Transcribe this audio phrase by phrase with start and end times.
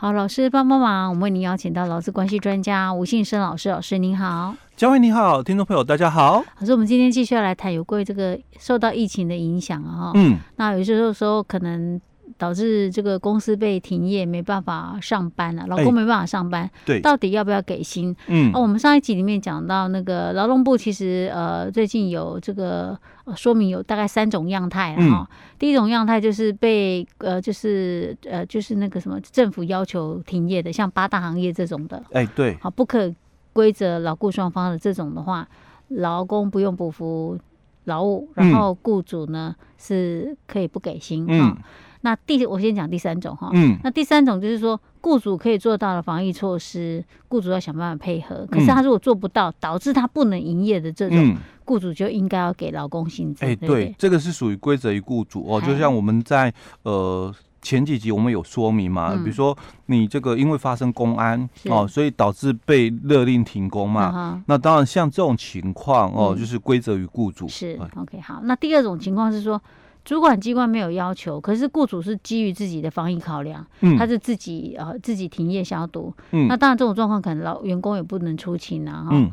[0.00, 4.54] 好，老师帮帮忙，我们为您邀请到劳资关系专家吴信生老师，老师您好。
[4.74, 6.42] 嘉惠你好，听众朋友大家好。
[6.58, 12.00] 老师，我们今天继续要来谈有关于这个受到疫情的影响啊，嗯，那有些时候说可能。
[12.40, 18.16] 导致这个公司被停业，没办法上班了，老公没办法上班，对，到底要不要给薪？
[18.28, 22.98] 嗯，哦，我们上一集里面讲到那个劳动部其实呃最近有这个
[23.36, 25.28] 说明有大概三种样态了哈。
[25.58, 33.14] 第一种样态就是被呃就是呃就是那个什么政府要求停业的，像八大行业这种的，哎，对，好不可
[33.52, 35.46] 规则劳雇双方的这种的话，
[35.88, 37.38] 劳工不用补付
[37.84, 41.56] 劳务，然后雇主呢是可以不给薪哈。
[42.02, 48.46] 那第我先讲第三种哈，嗯，那第三种就是说，雇主可以做到的防疫措施，雇主要想办法配合。
[48.50, 53.44] 可是他如果做不到，导致他不能营业的这种，雇主就应该要给劳工薪资。
[53.44, 55.60] 哎，对，这个是属于规则于雇主哦。
[55.60, 56.50] 就像我们在
[56.84, 57.30] 呃
[57.62, 59.56] 前几集我们有说明嘛，比如说
[59.86, 64.42] 你这个因为发生公安哦，所以导致被勒令停工嘛。
[64.46, 67.48] 那当然像这种情况哦，就是归责于雇主。
[67.48, 68.40] 是 OK 好。
[68.44, 69.60] 那第二种情况是说。
[70.02, 76.12] 主管机关没有要求，可是雇主是基于自己的防疫考量，嗯、他是自己呃自己停业消毒。
[76.30, 79.04] 嗯、那当然这种状况可能老员工也不能出勤啊。
[79.04, 79.30] 哈、嗯。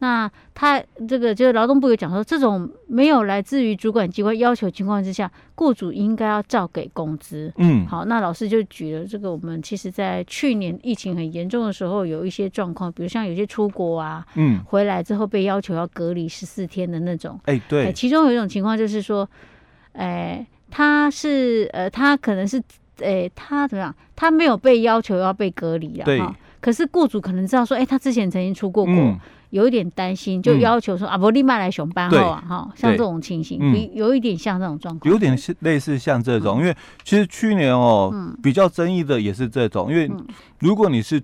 [0.00, 7.52] 那他这个就是劳动部有讲说，这种没有来自于主管机关要求情况之下，雇主应该要照给工资。
[7.56, 7.86] 嗯。
[7.86, 17.38] 好，那老师就举了这个，我们其实在去年疫情很严重的时候，有一些状况，比如像有些出国啊，嗯，回来之后被要求要隔离十四天的那种。
[17.46, 17.92] 哎，对。
[17.92, 19.28] 其中有一种情况就是说。
[19.94, 22.56] 哎、欸，他是呃，他可能是
[22.98, 23.92] 哎、欸，他怎么样？
[24.14, 26.04] 他没有被要求要被隔离啊。
[26.04, 26.22] 对。
[26.60, 29.18] 可是雇主可能知道说，哎、欸，他之前曾经出过国，嗯、
[29.50, 35.12] 有一点担心，就要求说、嗯、啊，不立马来熊班后啊，哈，像这种情形，比有一点像这种状况。
[35.12, 40.10] 有点是类似像这种，嗯、因为其实去年哦，嗯、比较争议的也是这种，因为
[40.58, 41.22] 如果你是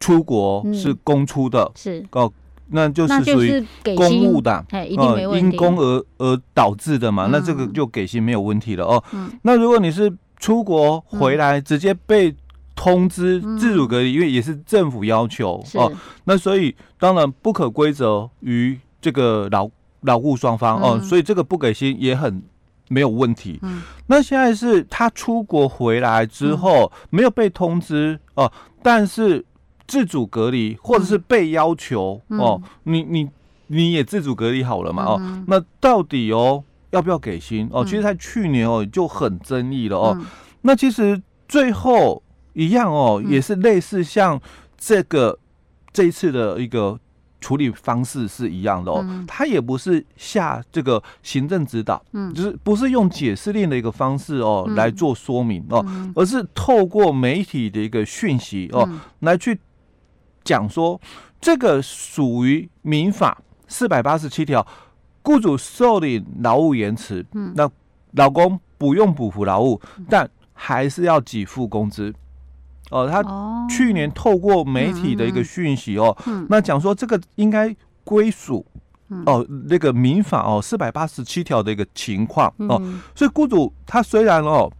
[0.00, 2.06] 出国是公出的，嗯、是。
[2.12, 2.32] 哦。
[2.74, 3.62] 那就是属于
[3.94, 9.04] 公务的，呃，因公而而导致的嘛，嗯、那这个就给薪没有问题了哦。
[9.12, 12.34] 嗯、那如果你是出国回来，直接被
[12.82, 15.92] 通知自主隔离，嗯、因为也是政府要求是哦，
[16.24, 19.70] 那所以当然不可归责于这个劳
[20.00, 22.42] 劳雇双方哦，嗯、所以这个不给薪也很
[22.88, 23.58] 没有问题。
[23.62, 28.50] 嗯、那现在是他出国回来之后没有被通知哦，
[28.82, 29.44] 但是。
[29.84, 33.28] 自主隔离，或者是被要求、嗯、哦，你你
[33.66, 35.04] 你也自主隔离好了嘛？
[35.04, 37.84] 嗯、哦，那到底哦要不要给薪哦？
[37.84, 40.16] 其实，在去年哦就很争议了哦。
[40.18, 40.24] 嗯、
[40.62, 42.22] 那其实最后
[42.54, 44.40] 一样哦，也是类似像
[44.76, 45.38] 这个
[45.92, 46.98] 这一次的一个
[47.40, 49.04] 处理方式是一样的哦。
[49.08, 58.88] 嗯、他也不是下这个行政指导，嗯，就是不是用解释令的一个方式哦来做说明哦，而是透过媒体的一个讯息哦
[59.20, 59.58] 来去。
[60.44, 61.00] 讲说
[61.40, 64.66] 这个属于民法四百八十七条，
[65.22, 67.70] 雇主受理劳务延迟，嗯，那
[68.14, 69.80] 老公不用补付劳务，
[70.10, 72.12] 但还是要给付工资。
[72.92, 73.24] 哦，他
[73.68, 76.16] 去年透过媒体的一个讯息哦，
[76.48, 78.64] 那讲说这个应该归属
[79.26, 82.80] 哦那个民法哦四百八十七条的一个情况哦，
[83.14, 84.70] 所以雇主他虽然哦。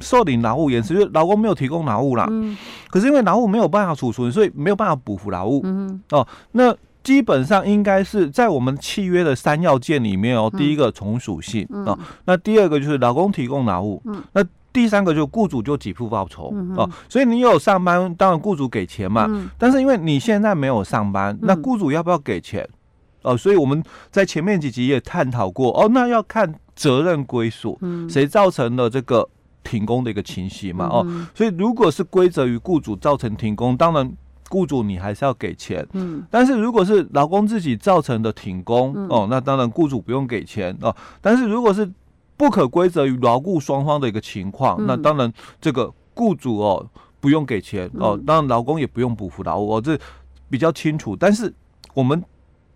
[0.00, 2.26] 受理劳务延迟，就是劳工没有提供劳务啦。
[2.28, 2.56] 嗯。
[2.90, 5.60] 可是因为劳务没有办法储存，所以没有办法补付劳务。
[5.62, 6.02] 嗯。
[6.10, 14.02] 哦，那基本上应该是在我们契约的三要件里面哦，第一个从属性哦，那第二个就是劳工提供劳务。
[14.06, 14.20] 嗯。
[14.32, 16.54] 那第三个就雇主就给付报酬。
[16.76, 16.88] 哦。
[17.08, 19.26] 所以你有上班，当然雇主给钱嘛。
[19.28, 19.48] 嗯。
[19.58, 22.68] 但是因为你现在没有上班，那雇主要不要给钱？
[23.22, 27.78] 哦，所以我们在前面几集也探讨过哦，那要看责任归属，
[28.08, 29.28] 谁造成了这个。
[29.64, 31.06] 停工的一个情形嘛，哦，
[31.36, 34.12] 所以如果是归责于雇主造成停工，当然
[34.50, 41.88] 雇主你还是要给钱，嗯，但是如果是劳工自己造成的停工，哦，那当然雇主不用给钱哦，但是如果是
[42.42, 46.84] 不可归责于劳雇双方的一个情况，那当然这个雇主哦
[47.20, 49.96] 不用给钱哦，当然劳工也不用补付劳务哦，这
[50.50, 51.14] 比较清楚。
[51.14, 51.54] 但是
[51.94, 52.20] 我们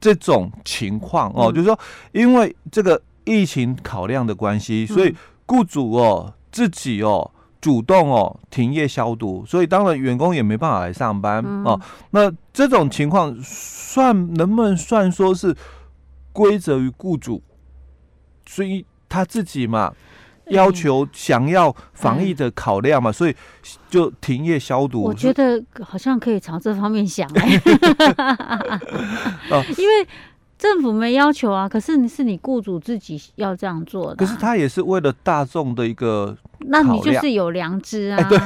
[0.00, 1.76] 这种情况哦，就是说
[2.12, 5.12] 因为这个疫情考量的关系，所以
[5.46, 6.32] 雇主哦。
[6.52, 7.30] 自己哦，
[7.60, 11.78] 主动哦停业消毒，所以当然员工也没办法来上班、嗯、哦。
[12.12, 15.54] 那这种情况算能不能算说是
[16.32, 17.42] 归责于雇主？
[18.46, 19.92] 所以他自己嘛，
[20.48, 23.34] 要求想要防疫的考量嘛，嗯、所以
[23.90, 25.02] 就停业消毒。
[25.02, 27.50] 我觉得好像可以朝这方面想、欸，
[29.76, 30.06] 因为
[30.58, 34.16] 政府没要求啊，可是你是你雇主自己要这样做的、啊。
[34.16, 38.16] 可是他也是为了大众的一个，那你就是有良知啊。
[38.16, 38.40] 欸、对，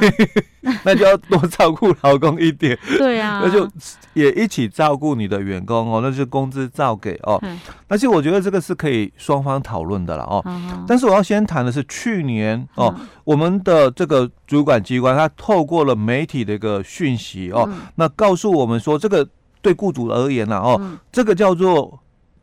[0.85, 2.77] 那就要多照顾老公一点。
[2.99, 3.69] 对啊，那就
[4.15, 7.39] 也一起照顾你的员工哦，那就工资照给哦。
[7.43, 10.43] 嗯、而且我觉得这个是可以双方讨论的了哦。
[10.47, 19.29] 嗯、但是我要先谈的是去年哦，嗯、我们的这个主管机关他透过了媒体的一个讯息哦，嗯、那告诉我们说这个。
[19.63, 21.99] 对雇主而言呢，哦，嗯、这个叫做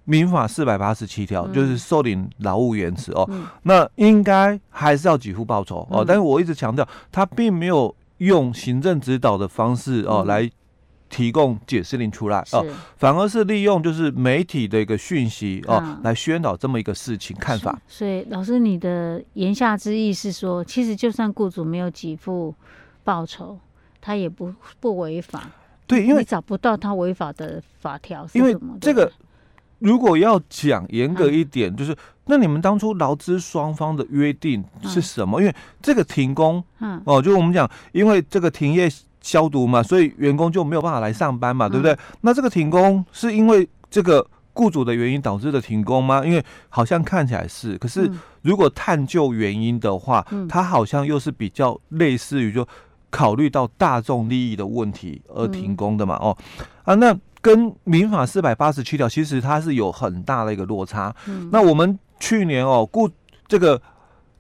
[0.06, 3.30] 民法四百八十七条，就是受领劳务延迟哦，
[3.64, 6.04] 那应该还是要给付报酬哦。
[6.06, 10.50] 但是我一直强调，他并没有用行政指导的方式哦、嗯、来
[11.10, 12.66] 提供解释令出来哦，
[12.98, 17.80] 反而是利用就是媒体的一个讯息哦、来宣导这么一个事情看法。
[17.88, 22.54] 所以老师，你的言下之意是说，其实就算雇主没有给付
[23.04, 23.58] 报酬，
[24.00, 25.50] 他也不不违法。
[25.88, 29.10] 对，因为找不到他违法的法条，因为这个
[29.80, 31.96] 如果要讲严格一点，就是
[32.26, 35.40] 那你们当初劳资双方的约定是什么？
[35.40, 38.90] 因为这个停工，嗯，哦，就我们讲，因为这个停业
[39.22, 41.98] 消毒嘛，所以员工就没有办法来上班嘛，对不对？
[42.20, 46.26] 那这个停工是因为这个雇主的原因导致的停工吗？
[46.26, 48.12] 因为好像看起来是，可是
[48.42, 52.68] 如果探究原因的话，它好像又是比较类似于就。
[53.10, 56.16] 考虑到大众利益的问题而停工的嘛？
[56.16, 56.38] 哦，
[56.84, 61.16] 啊，那跟民法四百八十七条其实它是有很大的一个落差。
[61.28, 63.10] 嗯，那我们去年哦，雇
[63.48, 63.82] 这个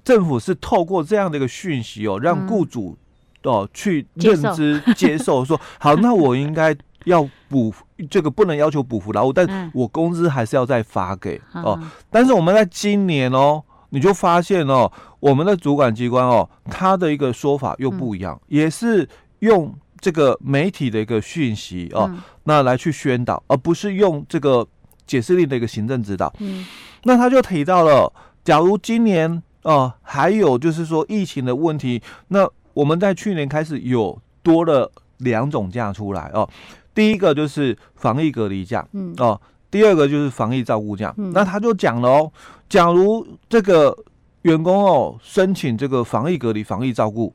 [0.03, 2.97] 政府是透过这样的一个讯息哦，让雇主
[3.43, 6.75] 哦去认知接受， 说好，那我应该
[7.05, 7.73] 要补
[8.09, 11.79] 这个不能要求补付劳务，但我工资还是要再发给哦。
[12.09, 13.63] 但是我们在今年哦。
[13.89, 19.07] 你就发现哦，我们的主管机关哦，他的一个说法又不一样，嗯、也是
[19.39, 24.67] 用这个媒体的一个讯息哦，嗯、那来去宣导，而不是用这个
[25.05, 26.33] 解释令的一个行政指导。
[26.39, 26.65] 嗯，
[27.03, 28.11] 那他就提到了，
[28.43, 29.31] 假如今年
[29.63, 36.47] 哦、呃，还有就是说疫情的问题，那我们在去年开始有多了两种假出来哦，
[36.93, 39.39] 第一个就是防疫隔离假，嗯哦。
[39.69, 42.31] 第二个就是防疫照顾假，嗯、那他就讲了哦，
[42.69, 43.95] 假如这个
[44.43, 47.33] 员工哦申请这个防疫隔离、防疫照顾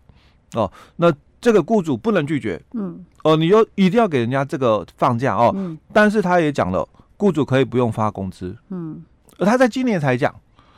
[0.54, 9.02] 哦，那这个雇主不能拒绝，嗯，哦，你就一定要给人家这个放假哦，嗯、但是他也讲了，雇主可以不用发工资，嗯，
[9.38, 10.34] 而他在今年才讲，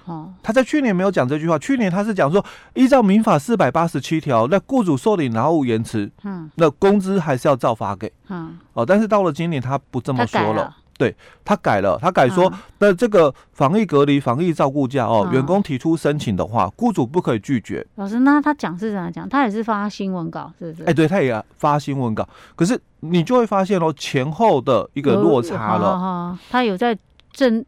[0.07, 10.75] 哦，他在去年没有讲这句话，去年他是讲说，依照民法四百八十七条，那雇主受理劳务延迟，嗯，那工资还是要照发给，嗯，哦，但是到了今年他不这么说了。
[10.97, 11.15] 对
[11.45, 17.85] 他改了，他改说，那这个防疫隔离、防疫照顾假哦，员工提出申请的话，雇主不可以拒绝。
[17.97, 19.29] 老师，那他讲是怎样讲？
[19.29, 20.85] 他也是发新闻稿，是不是？
[20.85, 25.99] 哎，对，他也发新闻稿，可是你就会发现哦，前后的一个落差了。
[25.99, 26.97] 哈，他有在
[27.33, 27.65] 正，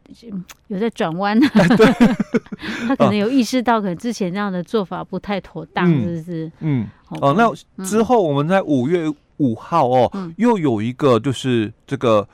[0.67, 1.37] 有在转弯。
[1.37, 1.85] 对，
[2.87, 6.51] 他可能有意识到，可能之前这样的做法不太妥当，是不是？
[6.61, 6.87] 嗯。
[7.21, 12.25] 哦，那之后我们在五月五号哦，又有一个就是这个。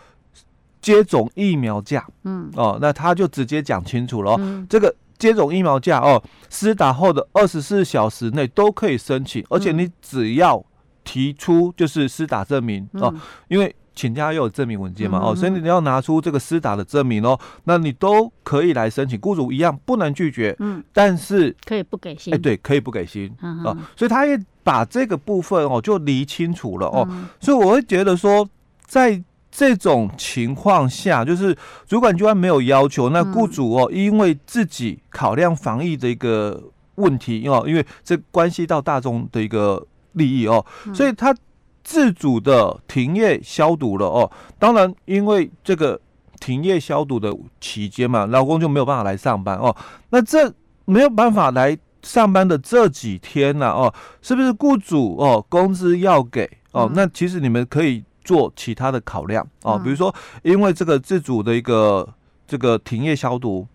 [0.84, 10.62] 接种疫苗假，嗯，哦，那他就直接讲清楚了，嗯、这个接种疫苗假哦，施打后的二十四小时内都可以申请，而且你只要
[11.06, 13.16] 提出就是施打证明、嗯、哦，
[13.48, 23.34] 因为请假又有证明文件嘛，嗯、哦，所以你要拿出这个施打的证明哦，那你都可以来申请，雇主一样不能拒绝，嗯，但是可以不给薪，哎，对，可以不给薪，
[23.64, 28.46] 哦，所以他也把这个部分哦就理清楚了哦，嗯、所以我会觉得说
[28.86, 29.24] 在。
[29.56, 31.56] 这种情况下，就是
[31.86, 36.60] 主管机关没有要求，那雇主哦，因为自己考量防疫的一个
[36.96, 41.36] 问题哦，因为这关系到大众的一个利益哦，所以他
[41.84, 44.30] 自主的停业消毒了哦。
[44.58, 46.02] 当然，因为这个
[46.40, 47.32] 停业消毒的
[47.62, 49.76] 期间嘛，老公就没有办法来上班哦。
[50.10, 50.52] 那这
[50.86, 53.94] 没有办法来上班的这几天呢哦，
[54.24, 56.90] 是不是雇主哦工资要给哦？
[56.96, 58.04] 那其实你们可以。
[58.24, 62.08] 做其他的考量啊，比如说，因为这个自主的一个
[62.48, 63.68] 这个停业消毒，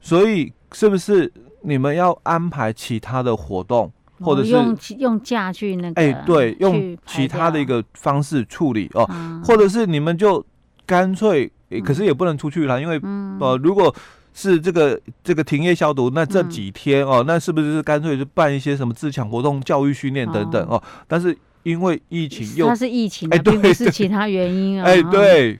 [0.00, 1.30] 所以是不是
[1.62, 6.00] 你们要安排其他的活动，或者是用用假去那个？
[6.00, 9.08] 哎，对，用其他的一个方式处理哦，
[9.44, 10.44] 或者是你们就
[10.86, 11.50] 干脆，
[11.84, 13.00] 可是也不能出去了，因为
[13.40, 13.94] 呃，如果
[14.32, 20.82] 是这个这个停业消毒，那这几天哦，那是不是干脆就办一些什么自强活动、教育训练等等哦？
[21.06, 21.36] 但是。
[21.62, 24.86] 因为疫情又，它是疫情，哎，对，并不是其他原因啊。
[24.86, 25.58] 哎，对，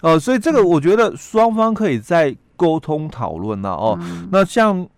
[0.00, 3.98] 哦，所以这个我觉得双方可以再沟通讨论了哦。
[4.30, 4.88] 那像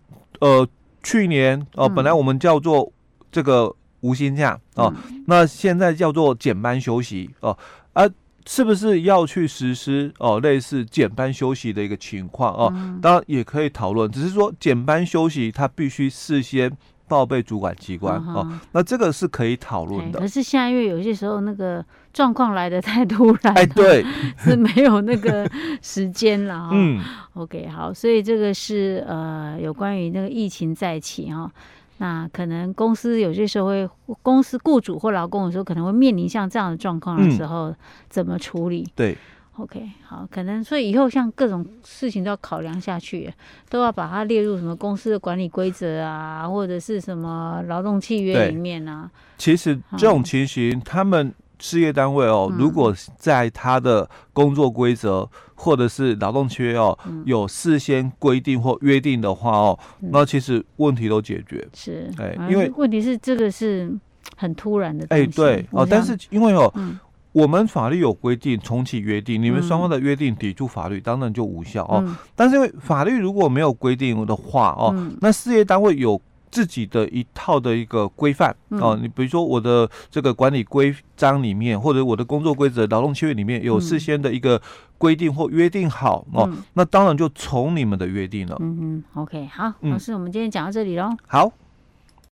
[0.41, 0.67] 呃
[1.03, 2.93] 去年哦，本来我们叫做
[3.33, 4.93] 这个无薪假哦，
[5.27, 7.57] 那现在叫做减班休息哦。
[7.93, 8.09] 啊，
[8.47, 12.73] 是不是要去实施哦，类似减班休息的一个情况哦？
[12.75, 16.71] 嗯、当然也可以讨论，只是说减班休息，它必须事先
[17.11, 18.61] 报备主管机关、嗯、哦。
[18.71, 20.21] 那这个是可以讨论的。
[20.21, 24.05] 可是现在因为有些时候那个状况来的太突然，哎，对，
[24.39, 25.51] 是没有那个
[25.83, 26.71] 时间了、哦。
[26.73, 27.03] 嗯
[27.35, 31.51] ，OK，好，所以这个是呃有关于那个疫情再起哈、哦。
[31.99, 33.89] 那可能公司有些时候会，
[34.23, 37.77] 公司雇主或劳工有时候可能会面临像这样的状况的时候，嗯、
[38.09, 38.89] 怎么处理？
[38.95, 39.19] 对
[39.61, 43.33] ，OK，好，可能所以以后像各种事情都要考量下去，
[43.69, 49.11] 都要把它列入什么公司的管理规则啊，或者是什么劳动契约里面啊。
[49.39, 51.35] 其实这种情形，嗯、他们。
[51.63, 61.69] 事业单位哦，如果在他的工作规则或者是劳动契约哦，有事先规定或约定的话哦，那其实问题都解决。
[61.75, 63.95] 是，哎，因为问题是这个是
[64.39, 65.05] 很突然的。
[65.11, 66.73] 哎，对哦，但是因为哦，
[67.33, 72.17] 我们法律有规定重启约定，你们双方的约定抵触法律，当然就无效哦。
[72.35, 76.21] 但是因为法律如果没有规定的话哦，那事业单位有。
[76.53, 84.61] 自己的一套的一个规范哦，你比如说我的这个管理规章里面，或者我的工作规则、劳动契约里面有事先的一个
[84.99, 88.57] 规定或约定好哦，那当然就从你们的约定了。
[88.59, 91.17] 嗯嗯，OK，好，老师，我们今天讲到这里喽。
[91.29, 91.53] 好。